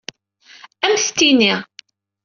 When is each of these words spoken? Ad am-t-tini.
Ad 0.87 0.91
am-t-tini. 0.95 1.53